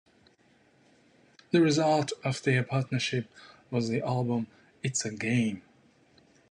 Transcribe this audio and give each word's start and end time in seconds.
The 1.51 1.61
result 1.61 2.11
of 2.23 2.41
their 2.41 2.63
partnership 2.63 3.27
was 3.69 3.87
the 3.89 4.01
album 4.01 4.47
"It's 4.81 5.05
A 5.05 5.13
Game". 5.13 5.61